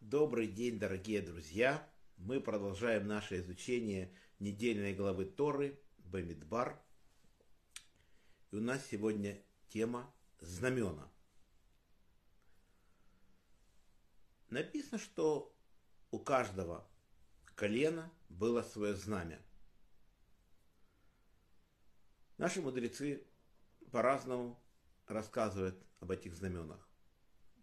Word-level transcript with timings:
Добрый 0.00 0.46
день, 0.46 0.78
дорогие 0.78 1.20
друзья! 1.20 1.86
Мы 2.16 2.40
продолжаем 2.40 3.06
наше 3.06 3.40
изучение 3.40 4.10
недельной 4.38 4.94
главы 4.94 5.26
Торы 5.26 5.78
Бамидбар. 5.98 6.80
И 8.52 8.56
у 8.56 8.60
нас 8.62 8.86
сегодня 8.86 9.38
тема 9.68 10.10
знамена. 10.40 11.10
Написано, 14.48 14.98
что 14.98 15.54
у 16.10 16.18
каждого 16.18 16.88
колена 17.54 18.10
было 18.30 18.62
свое 18.62 18.94
знамя. 18.94 19.38
Наши 22.38 22.62
мудрецы 22.62 23.26
по-разному 23.90 24.58
рассказывают 25.12 25.82
об 26.00 26.10
этих 26.10 26.34
знаменах. 26.34 26.88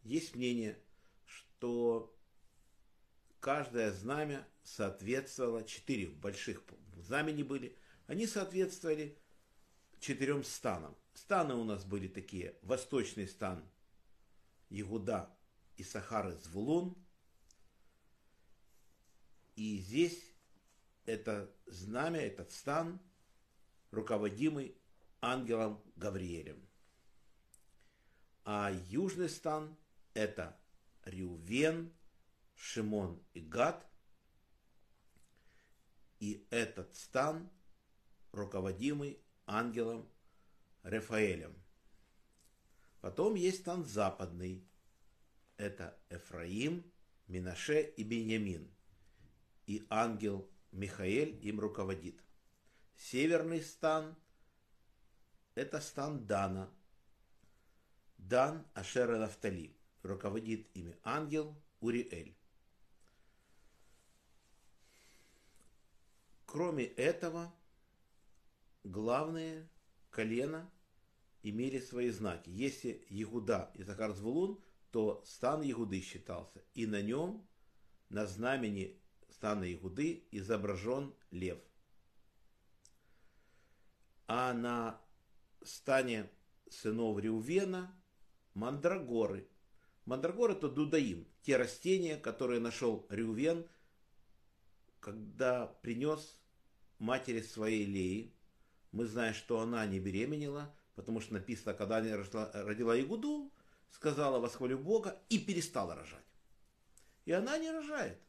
Есть 0.04 0.36
мнение, 0.36 0.80
что 1.26 2.16
каждое 3.40 3.92
знамя 3.92 4.48
соответствовало, 4.64 5.64
четыре 5.64 6.08
больших 6.08 6.64
знамени 6.98 7.44
были, 7.44 7.76
они 8.08 8.28
соответствовали 8.28 9.18
четырем 10.00 10.44
станам. 10.44 10.96
Станы 11.14 11.56
у 11.56 11.64
нас 11.64 11.84
были 11.84 12.08
такие, 12.08 12.56
восточный 12.62 13.28
стан 13.28 13.64
Ягуда 14.70 15.30
и 15.78 15.84
Сахары 15.84 16.34
Звулун. 16.38 16.95
И 19.56 19.78
здесь 19.80 20.23
это 21.06 21.54
знамя, 21.66 22.20
этот 22.20 22.52
стан, 22.52 23.02
руководимый 23.92 24.78
ангелом 25.22 25.81
Гавриэлем. 25.95 26.69
А 28.52 28.71
южный 28.71 29.30
стан– 29.30 29.77
это 30.16 30.59
Риувен, 31.05 31.94
Шимон 32.56 33.23
и 33.36 33.41
Гад. 33.41 33.86
И 36.19 36.47
этот 36.50 36.95
стан, 36.95 37.47
руководимый 38.31 39.22
ангелом 39.45 40.09
Рафаэлем. 40.81 41.53
Потом 43.02 43.36
есть 43.36 43.59
стан 43.59 43.86
западный. 43.86 44.67
Это 45.58 45.95
Эфраим, 46.09 46.91
Минаше 47.28 47.81
и 47.81 48.03
Беньямин. 48.03 48.67
И 49.67 49.86
ангел 49.91 50.50
Михаэль 50.72 51.38
им 51.45 51.59
руководит. 51.59 52.19
Северный 52.95 53.61
стан– 53.61 54.16
это 55.53 55.80
стан 55.80 56.25
Дана. 56.25 56.73
Дан 58.30 58.63
Ашера 58.75 59.17
Нафтали. 59.17 59.75
Руководит 60.03 60.67
ими 60.75 60.95
ангел 61.03 61.55
Уриэль. 61.81 62.38
Кроме 66.45 66.85
этого, 66.85 67.52
главные 68.83 69.67
колена 70.11 70.69
имели 71.41 71.80
свои 71.80 72.11
знаки. 72.11 72.52
Если 72.52 73.03
Ягуда 73.09 73.72
и 73.73 73.81
Захар 73.81 74.13
Звулун, 74.13 74.61
то 74.91 75.23
стан 75.25 75.61
Ягуды 75.63 76.00
считался. 76.00 76.63
И 76.75 76.85
на 76.85 77.02
нем, 77.02 77.47
на 78.09 78.27
знамени 78.27 79.02
стана 79.31 79.63
Ягуды, 79.63 80.27
изображен 80.30 81.16
лев. 81.31 81.59
А 84.27 84.53
на 84.53 85.02
стане 85.63 86.30
сынов 86.69 87.17
Реувена 87.19 87.98
мандрагоры. 88.60 89.48
Мандрагоры 90.06 90.54
это 90.54 90.70
дудаим, 90.70 91.28
те 91.42 91.58
растения, 91.58 92.18
которые 92.18 92.60
нашел 92.60 93.06
Реувен, 93.10 93.66
когда 95.00 95.68
принес 95.81 96.40
матери 97.00 97.42
своей 97.42 97.86
Леи. 97.86 98.34
Мы 98.92 99.06
знаем, 99.06 99.34
что 99.34 99.59
она 99.59 99.86
не 99.86 100.00
беременела, 100.00 100.75
потому 100.96 101.22
что 101.22 101.34
написано, 101.34 101.74
когда 101.74 101.98
она 101.98 102.18
родила, 102.18 102.52
родила 102.53 103.00
Игуду, 103.00 103.52
сказала 103.92 104.40
восхвалю 104.40 104.78
Бога 104.78 105.22
и 105.30 105.40
перестала 105.40 105.96
рожать. 105.96 106.25
И 107.25 107.31
она 107.31 107.58
не 107.58 107.72
рожает. 107.72 108.19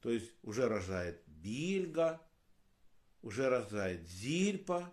То 0.00 0.10
есть 0.10 0.30
уже 0.42 0.68
рожает 0.68 1.22
Бильга, 1.26 2.20
уже 3.22 3.48
рожает 3.48 4.06
Зильпа. 4.06 4.92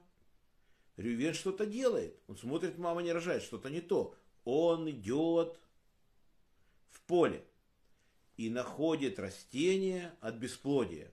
Рювен 0.95 1.33
что-то 1.33 1.65
делает. 1.65 2.19
Он 2.27 2.37
смотрит, 2.37 2.77
мама 2.77 3.03
не 3.03 3.11
рожает, 3.11 3.43
что-то 3.43 3.69
не 3.69 3.81
то. 3.81 4.15
Он 4.49 4.89
идет 4.89 5.59
в 6.89 7.01
поле 7.01 7.45
и 8.37 8.49
находит 8.49 9.19
растение 9.19 10.15
от 10.21 10.35
бесплодия 10.35 11.11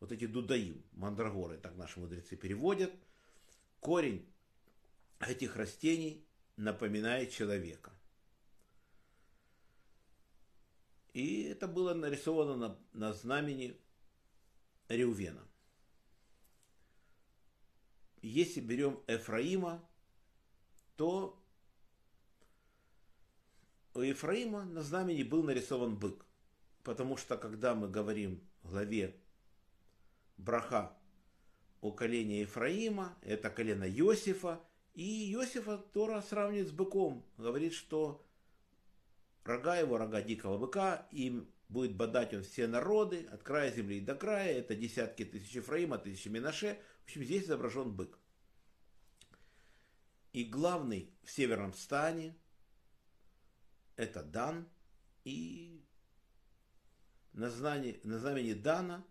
вот 0.00 0.10
эти 0.10 0.26
дудаим, 0.26 0.82
мандрагоры, 0.94 1.56
так 1.56 1.76
наши 1.76 2.00
мудрецы 2.00 2.34
переводят, 2.34 2.92
корень 3.78 4.26
этих 5.20 5.54
растений 5.54 6.24
напоминает 6.56 7.30
человека. 7.30 7.92
И 11.12 11.44
это 11.44 11.68
было 11.68 11.94
нарисовано 11.94 12.56
на, 12.56 12.78
на 12.92 13.12
знамени 13.12 13.78
Реувена. 14.88 15.46
Если 18.20 18.60
берем 18.60 19.00
Эфраима, 19.06 19.80
то 20.96 21.40
у 23.94 24.00
Ефраима 24.00 24.64
на 24.64 24.82
знамени 24.82 25.22
был 25.22 25.42
нарисован 25.42 25.96
бык. 25.96 26.24
Потому 26.82 27.16
что 27.16 27.36
когда 27.36 27.74
мы 27.74 27.88
говорим 27.88 28.40
в 28.62 28.70
главе 28.70 29.16
браха 30.36 30.92
о 31.80 31.92
колене 31.92 32.40
Ефраима, 32.40 33.16
это 33.22 33.50
колено 33.50 33.84
Иосифа, 33.88 34.60
и 34.94 35.32
Иосифа 35.32 35.78
Тора 35.78 36.20
сравнивает 36.22 36.68
с 36.68 36.72
быком, 36.72 37.24
говорит, 37.38 37.72
что 37.72 38.24
рога 39.44 39.76
его, 39.76 39.96
рога 39.96 40.22
дикого 40.22 40.58
быка, 40.58 41.06
им 41.10 41.48
будет 41.68 41.96
бодать 41.96 42.34
он 42.34 42.42
все 42.42 42.66
народы, 42.66 43.26
от 43.32 43.42
края 43.42 43.72
земли 43.72 44.00
до 44.00 44.14
края, 44.14 44.58
это 44.58 44.74
десятки 44.74 45.24
тысяч 45.24 45.52
Ефраима, 45.56 45.98
тысячи 45.98 46.28
Минаше, 46.28 46.78
в 47.00 47.04
общем, 47.04 47.24
здесь 47.24 47.44
изображен 47.44 47.92
бык. 47.92 48.18
И 50.32 50.44
главный 50.44 51.10
в 51.22 51.30
северном 51.30 51.74
стане 51.74 52.36
это 53.96 54.22
Дан, 54.22 54.68
и 55.24 55.84
на 57.32 57.50
знамени, 57.50 58.00
на 58.04 58.18
знамени 58.18 58.52
Дана 58.52 59.04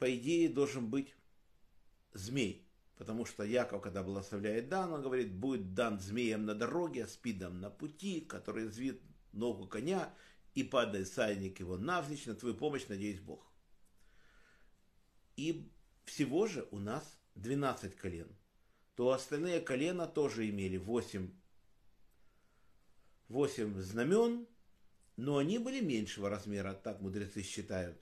по 0.00 0.16
идее, 0.16 0.48
должен 0.48 0.90
быть 0.90 1.14
змей. 2.14 2.66
Потому 2.96 3.24
что 3.26 3.44
Яков, 3.44 3.82
когда 3.82 4.02
благословляет 4.02 4.68
Дан, 4.68 4.92
он 4.92 5.02
говорит, 5.02 5.32
будет 5.32 5.74
дан 5.74 6.00
змеем 6.00 6.46
на 6.46 6.54
дороге, 6.54 7.06
спидом 7.06 7.60
на 7.60 7.70
пути, 7.70 8.22
который 8.22 8.66
звит 8.68 9.00
ногу 9.32 9.66
коня, 9.68 10.12
и 10.54 10.64
падает 10.64 11.08
сальник 11.08 11.60
его 11.60 11.78
навзничь, 11.78 12.26
на 12.26 12.34
твою 12.34 12.56
помощь, 12.56 12.88
надеюсь, 12.88 13.20
Бог. 13.20 13.52
И 15.36 15.70
всего 16.04 16.46
же 16.46 16.66
у 16.70 16.78
нас 16.78 17.18
12 17.36 17.94
колен. 17.94 18.34
То 18.96 19.10
остальные 19.10 19.60
колена 19.60 20.06
тоже 20.06 20.48
имели 20.48 20.76
8, 20.76 21.30
8 23.30 23.80
знамен, 23.80 24.48
но 25.16 25.36
они 25.36 25.58
были 25.58 25.80
меньшего 25.80 26.28
размера, 26.28 26.74
так 26.74 27.00
мудрецы 27.00 27.42
считают. 27.42 27.96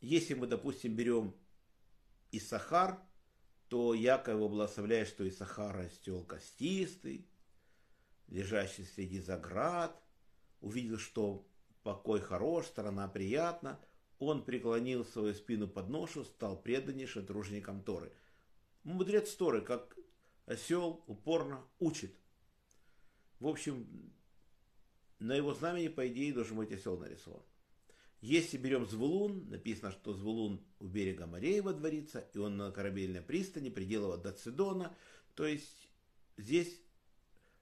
Если 0.00 0.34
мы, 0.34 0.48
допустим, 0.48 0.96
берем 0.96 1.32
Исахар, 2.32 3.00
то 3.68 3.94
Яков 3.94 4.34
его 4.34 4.48
благословляет, 4.48 5.06
что 5.06 5.28
Исахар 5.28 5.76
растел 5.76 6.24
костистый, 6.24 7.28
лежащий 8.26 8.82
среди 8.82 9.20
заград, 9.20 10.02
увидел, 10.60 10.98
что 10.98 11.46
покой 11.84 12.20
хорош, 12.20 12.66
страна 12.66 13.06
приятна, 13.06 13.80
он 14.18 14.44
преклонил 14.44 15.04
свою 15.04 15.34
спину 15.34 15.68
под 15.68 15.88
ношу, 15.88 16.24
стал 16.24 16.60
преданнейшим 16.60 17.24
тружеником 17.24 17.80
Торы. 17.84 18.12
Мудрец 18.82 19.32
Торы, 19.36 19.60
как 19.60 19.96
осел, 20.46 21.04
упорно 21.06 21.64
учит. 21.78 22.12
В 23.40 23.46
общем, 23.46 23.86
на 25.18 25.34
его 25.34 25.54
знамени, 25.54 25.88
по 25.88 26.06
идее, 26.08 26.32
должен 26.32 26.56
быть 26.56 26.72
осел 26.72 26.98
нарисован. 26.98 27.42
Если 28.20 28.56
берем 28.56 28.84
Звулун, 28.84 29.48
написано, 29.48 29.92
что 29.92 30.12
Звулун 30.12 30.60
у 30.80 30.86
берега 30.88 31.26
морей 31.26 31.60
водворится, 31.60 32.28
и 32.32 32.38
он 32.38 32.56
на 32.56 32.72
корабельной 32.72 33.22
пристани, 33.22 33.70
пределова 33.70 34.16
до 34.16 34.32
Цидона. 34.32 34.94
То 35.34 35.46
есть 35.46 35.88
здесь 36.36 36.80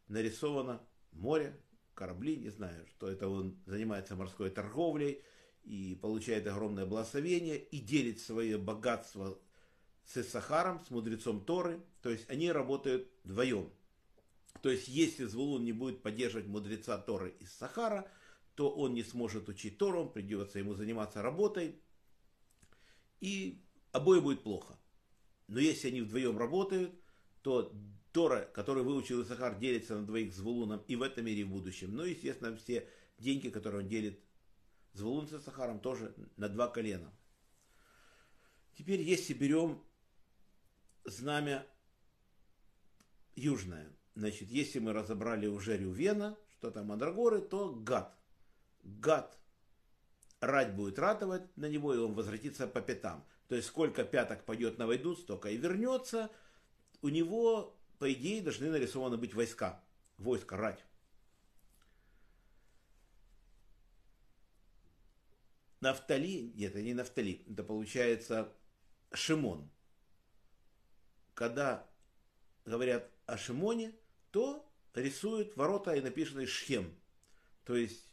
нарисовано 0.09 0.81
море, 1.13 1.61
корабли, 1.93 2.37
не 2.37 2.49
знаю, 2.49 2.87
что 2.87 3.09
это 3.09 3.29
он 3.29 3.59
занимается 3.67 4.17
морской 4.17 4.51
торговлей 4.51 5.23
и 5.65 5.99
получает 6.01 6.47
огромное 6.47 6.87
благословение 6.87 7.59
и 7.59 7.81
делит 7.81 8.21
свое 8.21 8.57
богатство 8.57 9.39
с 10.07 10.17
Исахаром, 10.17 10.85
с 10.87 10.91
мудрецом 10.91 11.45
Торы, 11.45 11.83
то 12.01 12.11
есть 12.11 12.31
они 12.31 12.51
работают 12.51 13.11
вдвоем. 13.25 13.71
То 14.63 14.71
есть 14.71 14.89
если 14.89 15.25
Звулун 15.25 15.65
не 15.65 15.73
будет 15.73 16.03
поддерживать 16.03 16.47
мудреца 16.47 16.99
Торы 16.99 17.35
из 17.41 17.53
Сахара, 17.53 18.09
то 18.55 18.71
он 18.71 18.95
не 18.95 19.03
сможет 19.03 19.49
учить 19.49 19.79
Тору, 19.79 20.09
придется 20.09 20.59
ему 20.59 20.75
заниматься 20.75 21.23
работой, 21.23 21.81
и 23.21 23.63
обои 23.93 24.21
будет 24.21 24.43
плохо. 24.43 24.79
Но 25.49 25.61
если 25.61 25.89
они 25.89 26.01
вдвоем 26.01 26.39
работают, 26.39 26.93
то 27.43 27.73
Тора, 28.13 28.49
который 28.55 28.83
выучил 28.83 29.23
Исахар, 29.23 29.59
делится 29.59 29.97
на 29.99 30.07
двоих 30.07 30.35
с 30.35 30.39
Вулуном 30.39 30.83
и 30.89 30.97
в 30.97 31.03
этом 31.03 31.27
мире, 31.27 31.43
и 31.43 31.45
в 31.45 31.51
будущем. 31.51 31.95
Ну, 31.95 32.05
естественно, 32.05 32.57
все 32.57 32.89
деньги, 33.19 33.51
которые 33.51 33.83
он 33.83 33.89
делит 33.89 34.19
с 34.95 35.01
Вулун 35.01 35.29
с 35.29 35.35
Исахаром, 35.35 35.81
тоже 35.81 36.15
на 36.37 36.49
два 36.49 36.69
колена. 36.69 37.13
Теперь, 38.77 39.03
если 39.03 39.35
берем 39.35 39.83
знамя 41.05 41.67
южное, 43.35 43.93
значит, 44.17 44.51
если 44.51 44.81
мы 44.81 44.93
разобрали 44.93 45.47
уже 45.47 45.77
Рювена, 45.77 46.37
что 46.51 46.71
там 46.71 46.87
Мандрагоры, 46.87 47.41
то 47.41 47.73
Гад. 47.73 48.19
Гад 48.83 49.39
рать 50.41 50.75
будет 50.75 50.99
ратовать 50.99 51.57
на 51.57 51.67
него, 51.67 51.95
и 51.95 51.99
он 51.99 52.15
возвратится 52.15 52.67
по 52.67 52.81
пятам. 52.81 53.25
То 53.49 53.55
есть 53.55 53.69
сколько 53.69 54.05
пяток 54.05 54.45
пойдет 54.45 54.79
на 54.79 54.87
войну, 54.87 55.15
столько 55.15 55.51
и 55.51 55.57
вернется. 55.57 56.31
У 57.03 57.09
него, 57.09 57.77
по 57.99 58.13
идее, 58.13 58.43
должны 58.43 58.71
нарисованы 58.71 59.17
быть 59.17 59.35
войска. 59.35 59.81
Войска, 60.19 60.57
рать. 60.57 60.85
Нафтали, 65.81 66.53
нет, 66.55 66.73
это 66.73 66.83
не 66.83 66.95
Нафтали, 66.95 67.45
это 67.49 67.63
получается 67.63 68.53
Шимон. 69.13 69.69
Когда 71.35 71.87
говорят 72.65 73.11
о 73.27 73.37
Шимоне, 73.37 73.93
то 74.37 74.67
рисуют 74.95 75.57
ворота 75.57 75.95
и 75.95 76.03
написано 76.03 76.47
Шхем. 76.47 76.95
То 77.65 77.75
есть 77.75 78.07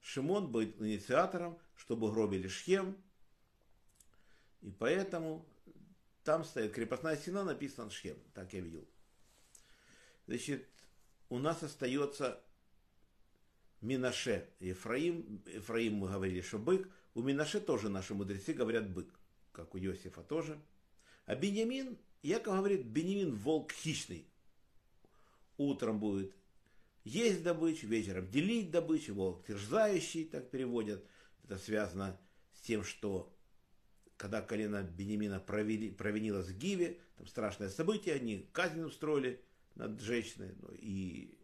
Шимон 0.00 0.52
будет 0.52 0.80
инициатором, 0.80 1.58
чтобы 1.74 2.10
гробили 2.10 2.48
Шхем. 2.48 2.96
И 4.60 4.70
поэтому 4.70 5.46
там 6.22 6.44
стоит 6.44 6.72
крепостная 6.72 7.16
стена, 7.16 7.44
написан 7.44 7.90
Шхем. 7.90 8.18
Так 8.34 8.52
я 8.52 8.60
видел. 8.60 8.86
Значит, 10.26 10.68
у 11.30 11.38
нас 11.38 11.62
остается 11.62 12.42
Минаше. 13.80 14.48
Ефраим, 14.60 15.42
Ефраим 15.46 15.94
мы 15.94 16.08
говорили, 16.08 16.42
что 16.42 16.58
бык. 16.58 16.88
У 17.14 17.22
Минаше 17.22 17.60
тоже 17.60 17.88
наши 17.88 18.14
мудрецы 18.14 18.52
говорят 18.52 18.88
бык, 18.90 19.08
как 19.52 19.74
у 19.74 19.78
Иосифа 19.78 20.22
тоже. 20.22 20.60
А 21.24 21.34
Беньямин, 21.34 21.98
Яков 22.22 22.56
говорит, 22.56 22.84
Беньямин 22.84 23.34
волк 23.34 23.72
хищный. 23.72 24.26
Утром 25.60 26.00
будет 26.00 26.34
есть 27.04 27.42
добычу, 27.42 27.86
вечером 27.86 28.30
делить 28.30 28.70
добычу, 28.70 29.12
волк 29.12 29.44
терзающий, 29.46 30.24
так 30.24 30.48
переводят. 30.48 31.04
Это 31.44 31.58
связано 31.58 32.18
с 32.54 32.62
тем, 32.62 32.82
что 32.82 33.30
когда 34.16 34.40
колено 34.40 34.82
Бенемина 34.82 35.38
провели, 35.38 35.90
провинилось 35.90 36.46
в 36.46 36.56
Гиве, 36.56 36.98
там 37.18 37.26
страшное 37.26 37.68
событие, 37.68 38.14
они 38.14 38.48
казнь 38.52 38.80
устроили 38.80 39.42
над 39.74 40.00
женщиной, 40.00 40.54
ну, 40.62 40.70
и 40.78 41.38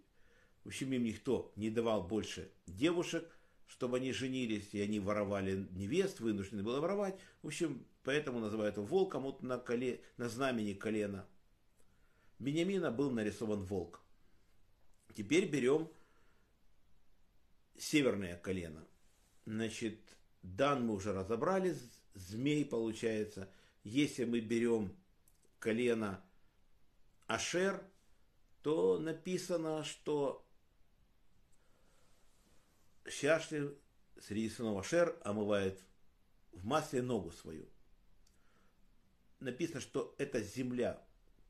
в 0.64 0.68
общем 0.68 0.90
им 0.94 1.04
никто 1.04 1.52
не 1.54 1.68
давал 1.68 2.02
больше 2.02 2.50
девушек, 2.66 3.28
чтобы 3.66 3.98
они 3.98 4.12
женились, 4.12 4.72
и 4.72 4.80
они 4.80 4.98
воровали 4.98 5.68
невест, 5.72 6.20
вынуждены 6.20 6.62
были 6.62 6.78
воровать. 6.78 7.20
В 7.42 7.48
общем, 7.48 7.84
поэтому 8.02 8.40
называют 8.40 8.78
его 8.78 8.86
волком, 8.86 9.24
вот 9.24 9.42
на, 9.42 9.58
коле, 9.58 10.00
на 10.16 10.30
знамени 10.30 10.72
колена 10.72 11.26
Бениамина 12.38 12.90
был 12.90 13.10
нарисован 13.10 13.62
волк. 13.64 14.05
Теперь 15.14 15.48
берем 15.48 15.90
северное 17.78 18.36
колено. 18.36 18.86
Значит, 19.44 19.98
Дан 20.42 20.86
мы 20.86 20.94
уже 20.94 21.12
разобрали, 21.12 21.76
змей 22.14 22.64
получается. 22.64 23.48
Если 23.84 24.24
мы 24.24 24.40
берем 24.40 24.94
колено 25.58 26.22
Ашер, 27.26 27.82
то 28.62 28.98
написано, 28.98 29.84
что 29.84 30.44
Щашли 33.08 33.70
среди 34.20 34.50
сынов 34.50 34.78
Ашер 34.78 35.16
омывает 35.22 35.80
в 36.52 36.64
масле 36.64 37.02
ногу 37.02 37.30
свою. 37.30 37.66
Написано, 39.40 39.80
что 39.80 40.14
это 40.18 40.40
земля, 40.42 41.05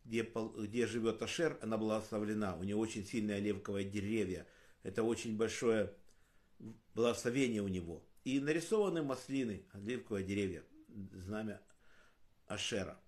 где, 0.07 0.23
где 0.57 0.87
живет 0.87 1.21
Ашер, 1.23 1.59
она 1.63 1.77
была 1.77 1.99
оставлена. 1.99 2.57
У 2.57 2.63
него 2.63 2.81
очень 2.81 3.05
сильные 3.05 3.39
оливковые 3.39 3.89
деревья. 3.89 4.47
Это 4.83 5.03
очень 5.03 5.37
большое 5.37 5.93
благословение 6.95 7.63
у 7.63 7.69
него. 7.69 8.05
И 8.25 8.41
нарисованы 8.41 9.03
маслины, 9.03 9.65
оливковые 9.73 10.25
деревья, 10.25 10.65
знамя 11.13 11.61
Ашера. 12.47 12.99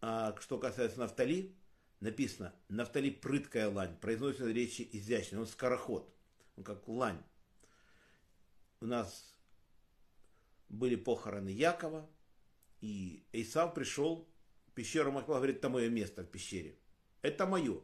А 0.00 0.36
что 0.40 0.58
касается 0.58 0.98
Нафтали, 0.98 1.54
написано, 2.00 2.52
Нафтали 2.68 3.10
прыткая 3.10 3.70
лань, 3.70 3.96
произносится 3.98 4.50
речи 4.50 4.88
изящно, 4.92 5.40
он 5.40 5.46
скороход, 5.46 6.12
он 6.56 6.64
как 6.64 6.86
лань. 6.88 7.22
У 8.80 8.86
нас 8.86 9.36
были 10.68 10.96
похороны 10.96 11.50
Якова, 11.50 12.08
и 12.80 13.24
Исав 13.32 13.74
пришел 13.74 14.28
Пещера 14.74 15.10
Махла 15.10 15.36
говорит, 15.36 15.56
это 15.56 15.68
мое 15.68 15.88
место 15.88 16.22
в 16.22 16.30
пещере. 16.30 16.78
Это 17.20 17.46
мое. 17.46 17.82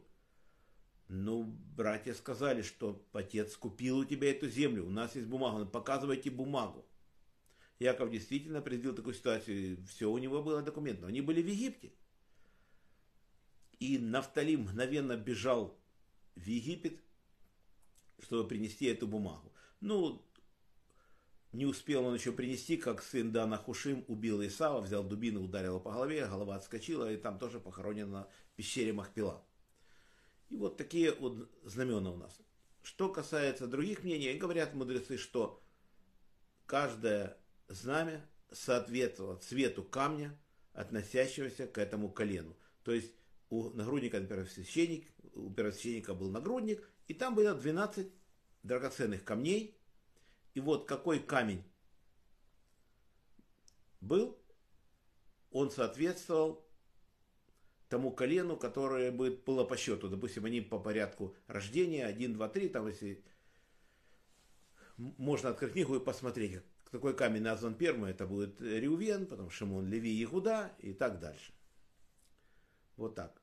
Ну, 1.07 1.43
братья 1.75 2.13
сказали, 2.13 2.61
что 2.61 3.03
отец 3.13 3.57
купил 3.57 3.99
у 3.99 4.05
тебя 4.05 4.29
эту 4.29 4.47
землю, 4.47 4.85
у 4.85 4.91
нас 4.91 5.15
есть 5.15 5.27
бумага, 5.27 5.65
показывайте 5.65 6.29
бумагу. 6.29 6.85
Яков 7.79 8.11
действительно 8.11 8.61
предвидел 8.61 8.93
такую 8.93 9.15
ситуацию, 9.15 9.83
все 9.87 10.11
у 10.11 10.17
него 10.17 10.43
было 10.43 10.61
документ, 10.61 11.01
но 11.01 11.07
они 11.07 11.21
были 11.21 11.41
в 11.41 11.47
Египте. 11.47 11.93
И 13.79 13.97
Нафтали 13.97 14.55
мгновенно 14.55 15.15
бежал 15.15 15.79
в 16.35 16.45
Египет, 16.45 17.01
чтобы 18.19 18.47
принести 18.47 18.85
эту 18.85 19.07
бумагу. 19.07 19.53
Ну, 19.79 20.28
не 21.51 21.65
успел 21.65 22.05
он 22.05 22.13
еще 22.13 22.31
принести, 22.31 22.77
как 22.77 23.01
сын 23.01 23.31
Дана 23.31 23.57
Хушим 23.57 24.05
убил 24.07 24.45
Исава, 24.45 24.81
взял 24.81 25.03
дубину, 25.03 25.43
ударил 25.43 25.79
по 25.79 25.91
голове, 25.91 26.27
голова 26.27 26.55
отскочила, 26.55 27.11
и 27.11 27.17
там 27.17 27.39
тоже 27.39 27.59
похоронена 27.59 28.27
в 28.51 28.55
пещере 28.55 28.93
Махпила. 28.93 29.43
И 30.49 30.55
вот 30.55 30.77
такие 30.77 31.11
вот 31.13 31.49
знамена 31.63 32.11
у 32.11 32.17
нас. 32.17 32.39
Что 32.83 33.09
касается 33.09 33.67
других 33.67 34.03
мнений, 34.03 34.33
говорят 34.37 34.73
мудрецы, 34.73 35.17
что 35.17 35.63
каждое 36.65 37.37
знамя 37.67 38.25
соответствовало 38.51 39.37
цвету 39.37 39.83
камня, 39.83 40.37
относящегося 40.73 41.67
к 41.67 41.77
этому 41.77 42.09
колену. 42.09 42.55
То 42.83 42.93
есть 42.93 43.11
у 43.49 43.69
нагрудника, 43.71 44.19
например, 44.19 44.47
священник, 44.47 45.11
у 45.33 45.51
первосвященника 45.51 46.13
был 46.13 46.29
нагрудник, 46.29 46.87
и 47.07 47.13
там 47.15 47.33
было 47.33 47.55
12 47.55 48.07
драгоценных 48.61 49.23
камней– 49.23 49.75
и 50.59 50.61
вот 50.61 50.85
какой 50.85 51.19
камень 51.19 51.63
был, 54.01 54.37
он 55.51 55.71
соответствовал 55.71 56.67
тому 57.87 58.11
колену, 58.11 58.57
которое 58.57 59.09
было 59.09 59.63
по 59.63 59.77
счету. 59.77 60.09
Допустим, 60.09 60.43
они 60.43 60.59
по 60.59 60.77
порядку 60.77 61.33
рождения, 61.47 62.05
1, 62.05 62.33
2, 62.33 62.49
3, 62.49 62.69
там 62.69 62.87
если 62.87 63.23
можно 64.97 65.51
открыть 65.51 65.71
книгу 65.71 65.95
и 65.95 66.03
посмотреть, 66.03 66.61
какой 66.91 67.15
камень 67.15 67.41
назван 67.41 67.73
первым, 67.73 68.05
это 68.05 68.27
будет 68.27 68.59
Рювен, 68.59 69.27
потом 69.27 69.49
Шимон, 69.49 69.87
Леви, 69.87 70.21
Игуда 70.21 70.75
и 70.79 70.91
так 70.91 71.21
дальше. 71.21 71.53
Вот 72.97 73.15
так. 73.15 73.41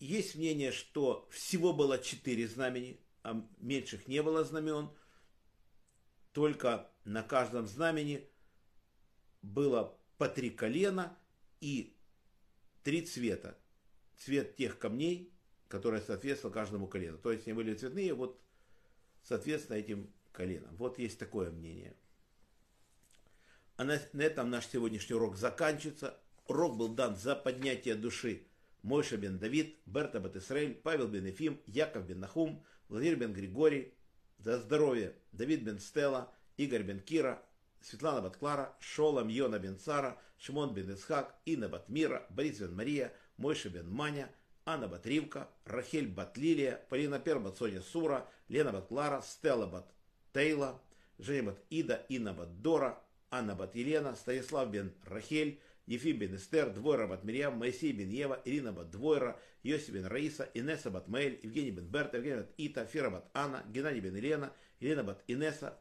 Есть 0.00 0.34
мнение, 0.34 0.72
что 0.72 1.28
всего 1.30 1.72
было 1.72 1.96
четыре 1.98 2.48
знамени, 2.48 2.98
а 3.22 3.40
меньших 3.58 4.08
не 4.08 4.20
было 4.20 4.42
знамен, 4.42 4.90
только 6.32 6.90
на 7.04 7.22
каждом 7.22 7.66
знамени 7.66 8.28
было 9.42 9.98
по 10.18 10.28
три 10.28 10.50
колена 10.50 11.16
и 11.60 11.96
три 12.82 13.02
цвета. 13.02 13.58
Цвет 14.16 14.56
тех 14.56 14.78
камней, 14.78 15.32
которые 15.68 16.02
соответствовал 16.02 16.52
каждому 16.52 16.86
колену. 16.86 17.18
То 17.18 17.32
есть 17.32 17.46
они 17.46 17.54
были 17.54 17.74
цветные, 17.74 18.12
вот 18.12 18.40
соответственно 19.22 19.76
этим 19.76 20.12
коленам. 20.32 20.74
Вот 20.76 20.98
есть 20.98 21.18
такое 21.18 21.50
мнение. 21.50 21.96
А 23.76 23.84
на, 23.84 23.98
на 24.12 24.22
этом 24.22 24.50
наш 24.50 24.66
сегодняшний 24.66 25.14
урок 25.14 25.36
заканчивается. 25.36 26.18
Урок 26.46 26.76
был 26.76 26.88
дан 26.88 27.16
за 27.16 27.34
поднятие 27.34 27.94
души 27.94 28.46
Мойша 28.82 29.16
бен 29.16 29.38
Давид, 29.38 29.78
Берта 29.86 30.20
бен 30.20 30.36
Исраиль, 30.38 30.74
Павел 30.74 31.08
бен 31.08 31.26
Ефим, 31.26 31.60
Яков 31.66 32.06
бен 32.06 32.20
Нахум, 32.20 32.64
Владимир 32.88 33.16
бен 33.16 33.32
Григорий, 33.32 33.94
за 34.42 34.58
здоровье. 34.58 35.14
Давид 35.32 35.64
бен 35.64 35.78
Стелла, 35.78 36.30
Игорь 36.56 36.82
бен 36.82 37.00
Кира, 37.00 37.42
Светлана 37.80 38.20
бат 38.20 38.36
Клара, 38.36 38.72
Шолом 38.80 39.28
Йона 39.28 39.58
бен 39.58 39.78
Цара, 39.78 40.16
Шимон 40.38 40.74
бен 40.74 40.90
Исхак, 40.92 41.34
Инна 41.46 41.68
бат 41.68 41.88
Мира, 41.88 42.26
Борис 42.30 42.58
бен 42.58 42.74
Мария, 42.74 43.12
Мойша 43.38 43.70
бен 43.70 43.86
Маня, 43.88 44.28
Анна 44.64 44.88
бат 44.88 45.06
Ривка, 45.06 45.48
Рахель 45.66 46.08
бат 46.08 46.38
Лилия, 46.38 46.80
Полина 46.88 47.20
Пер 47.20 47.38
бат 47.38 47.56
Соня 47.56 47.82
Сура, 47.82 48.26
Лена 48.50 48.72
бат 48.72 48.88
Клара, 48.88 49.22
Стелла 49.22 49.66
бат 49.66 49.94
Тейла, 50.32 50.80
Женя 51.18 51.42
бат 51.42 51.64
Ида, 51.70 52.06
Инна 52.08 52.32
бат 52.34 52.60
Дора, 52.62 52.98
Анна 53.30 53.54
бат 53.54 53.74
Елена, 53.74 54.16
Станислав 54.16 54.70
бен 54.70 54.92
Рахель, 55.06 55.58
Ефим 55.86 56.18
бен 56.18 56.34
Эстер, 56.36 56.70
Двойра 56.70 57.06
бат 57.06 57.24
Мирьям, 57.24 57.58
Моисей 57.58 57.92
бен 57.92 58.10
Ева, 58.10 58.40
Ирина 58.44 58.72
бат 58.72 58.90
Двойра, 58.90 59.38
Йосиф 59.62 59.94
бен 59.94 60.06
Раиса, 60.06 60.48
Инесса 60.54 60.90
бат 60.90 61.08
Маэль, 61.08 61.40
Евгений 61.42 61.70
бен 61.70 61.86
Берта, 61.86 62.16
Евгений 62.16 62.36
бат 62.36 62.54
Ита, 62.58 62.86
Фира 62.86 63.10
бат 63.10 63.30
Анна, 63.34 63.64
Геннадий 63.68 64.00
бен 64.00 64.16
Елена, 64.16 64.52
Елена 64.80 65.04
бат 65.04 65.24
Инесса, 65.28 65.78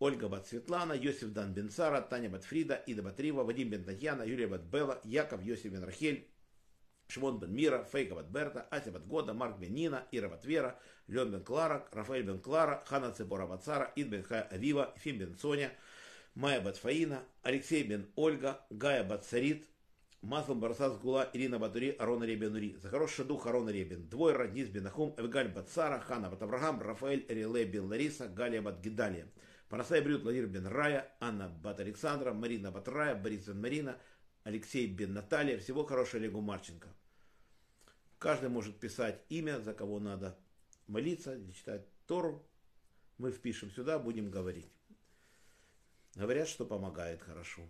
Ольга 0.00 0.28
бат 0.28 0.46
Светлана, 0.46 0.94
Йосиф 0.94 1.32
дан 1.32 1.52
бен 1.52 1.70
Сара, 1.70 2.00
Таня 2.00 2.30
бат 2.30 2.44
Фрида, 2.44 2.82
Ида 2.86 3.02
бат 3.02 3.20
Рива, 3.20 3.44
Вадим 3.44 3.70
бен 3.70 3.84
Татьяна, 3.84 4.24
Юлия 4.24 4.48
бат 4.48 4.64
Белла, 4.64 5.00
Яков, 5.04 5.44
Йосиф 5.44 5.72
бен 5.72 5.84
Рахель, 5.84 6.26
Шимон 7.08 7.38
бен 7.38 7.54
Мира, 7.54 7.84
Фейка 7.84 8.14
бат 8.14 8.30
Берта, 8.30 8.66
Ася 8.70 8.90
бат 8.90 9.06
Года, 9.06 9.34
Марк 9.34 9.58
бен 9.58 9.74
Нина, 9.74 10.06
Ира 10.12 10.28
бат 10.28 10.44
Вера, 10.44 10.78
Лен 11.08 11.30
бен 11.30 11.44
Клара, 11.44 11.86
Рафаэль 11.92 12.24
бен 12.24 12.40
Клара, 12.40 12.82
Хана 12.86 13.12
Цепора 13.12 13.46
бат 13.46 13.64
Сара, 13.64 13.92
Ид 13.96 14.10
бен 14.10 14.22
Хая 14.22 14.48
Авива, 14.50 14.92
Фим 14.96 15.18
бен 15.18 15.36
Соня, 15.38 15.70
Майя 16.34 16.62
бат 16.62 16.78
Фаина, 16.78 17.22
Алексей 17.42 17.82
бен 17.82 18.06
Ольга, 18.16 18.64
Гая 18.70 19.04
бат 19.04 19.26
Сарит, 19.26 19.66
Маслом 20.22 20.60
Барсас 20.60 20.96
Гула, 20.96 21.28
Ирина 21.34 21.58
Батури, 21.58 21.90
Арона 21.98 22.24
Ребенури. 22.24 22.74
За 22.76 22.88
хороший 22.88 23.26
дух 23.26 23.46
Арона 23.46 23.68
Ребен. 23.68 24.08
Двое 24.08 24.34
Раднис 24.34 24.70
бен 24.70 24.86
Ахум, 24.86 25.14
Эвгаль 25.18 25.48
бат 25.48 25.68
Сара, 25.68 26.00
Хана 26.00 26.30
бат 26.30 26.40
Авраам, 26.40 26.80
Рафаэль 26.80 27.26
Реле 27.28 27.66
бен 27.66 27.84
Лариса, 27.84 28.28
Галия 28.28 28.62
бат 28.62 28.80
Гидалия. 28.80 29.26
Парасай 29.68 30.00
Брют 30.00 30.22
Владимир 30.22 30.46
бен 30.46 30.66
Рая, 30.66 31.12
Анна 31.20 31.50
бат 31.50 31.80
Александра, 31.80 32.32
Марина 32.32 32.70
бат 32.70 32.88
Рая, 32.88 33.14
Борис 33.14 33.46
бен 33.46 33.60
Марина, 33.60 33.98
Алексей 34.44 34.86
бен 34.86 35.12
Наталья. 35.12 35.58
Всего 35.58 35.84
хорошего 35.84 36.22
Олегу 36.22 36.40
Марченко. 36.40 36.88
Каждый 38.18 38.48
может 38.48 38.80
писать 38.80 39.20
имя, 39.28 39.60
за 39.60 39.74
кого 39.74 40.00
надо 40.00 40.38
молиться, 40.86 41.38
читать 41.52 41.86
Тору. 42.06 42.42
Мы 43.18 43.32
впишем 43.32 43.70
сюда, 43.70 43.98
будем 43.98 44.30
говорить. 44.30 44.70
Говорят, 46.14 46.48
что 46.48 46.66
помогает 46.66 47.22
хорошо. 47.22 47.62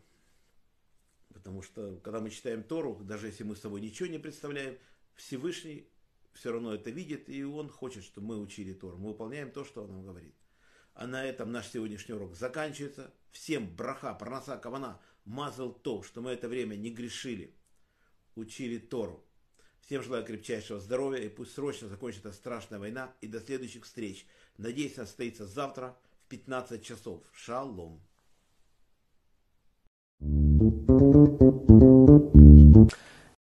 Потому 1.32 1.62
что, 1.62 1.96
когда 2.02 2.20
мы 2.20 2.30
читаем 2.30 2.62
Тору, 2.62 2.98
даже 3.02 3.28
если 3.28 3.44
мы 3.44 3.56
с 3.56 3.60
собой 3.60 3.80
ничего 3.80 4.08
не 4.08 4.18
представляем, 4.18 4.78
Всевышний 5.14 5.88
все 6.34 6.52
равно 6.52 6.74
это 6.74 6.90
видит, 6.90 7.28
и 7.28 7.44
Он 7.44 7.68
хочет, 7.68 8.04
чтобы 8.04 8.28
мы 8.28 8.38
учили 8.38 8.72
Тору. 8.72 8.98
Мы 8.98 9.10
выполняем 9.10 9.50
то, 9.50 9.64
что 9.64 9.84
Он 9.84 9.92
нам 9.92 10.04
говорит. 10.04 10.34
А 10.94 11.06
на 11.06 11.24
этом 11.24 11.52
наш 11.52 11.68
сегодняшний 11.68 12.14
урок 12.14 12.34
заканчивается. 12.34 13.12
Всем 13.30 13.74
браха, 13.74 14.12
проноса, 14.14 14.58
кавана, 14.58 15.00
мазал 15.24 15.72
то, 15.72 16.02
что 16.02 16.20
мы 16.20 16.32
это 16.32 16.48
время 16.48 16.74
не 16.74 16.90
грешили, 16.90 17.54
учили 18.34 18.78
Тору. 18.78 19.24
Всем 19.80 20.02
желаю 20.02 20.24
крепчайшего 20.24 20.80
здоровья 20.80 21.22
и 21.22 21.28
пусть 21.28 21.54
срочно 21.54 21.88
закончится 21.88 22.32
страшная 22.32 22.78
война 22.78 23.12
и 23.20 23.26
до 23.26 23.40
следующих 23.40 23.84
встреч. 23.84 24.26
Надеюсь, 24.58 24.96
она 24.96 25.06
состоится 25.06 25.46
завтра 25.46 25.98
в 26.24 26.28
15 26.28 26.84
часов. 26.84 27.24
Шалом. 27.32 28.00